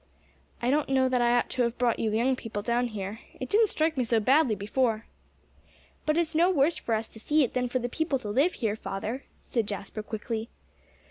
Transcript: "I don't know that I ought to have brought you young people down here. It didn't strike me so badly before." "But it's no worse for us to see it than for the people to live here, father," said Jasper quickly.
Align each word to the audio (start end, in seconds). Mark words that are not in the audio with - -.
"I 0.63 0.71
don't 0.71 0.89
know 0.89 1.07
that 1.07 1.21
I 1.21 1.37
ought 1.37 1.47
to 1.51 1.61
have 1.61 1.77
brought 1.77 1.99
you 1.99 2.11
young 2.11 2.35
people 2.35 2.63
down 2.63 2.87
here. 2.87 3.19
It 3.39 3.49
didn't 3.49 3.67
strike 3.69 3.97
me 3.97 4.03
so 4.03 4.19
badly 4.19 4.55
before." 4.55 5.05
"But 6.07 6.17
it's 6.17 6.33
no 6.33 6.49
worse 6.49 6.77
for 6.77 6.95
us 6.95 7.07
to 7.09 7.19
see 7.19 7.43
it 7.43 7.53
than 7.53 7.69
for 7.69 7.77
the 7.77 7.87
people 7.87 8.17
to 8.17 8.29
live 8.29 8.53
here, 8.53 8.75
father," 8.75 9.25
said 9.43 9.67
Jasper 9.67 10.01
quickly. 10.01 10.49